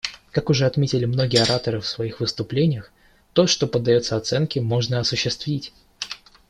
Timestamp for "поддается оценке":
3.67-4.59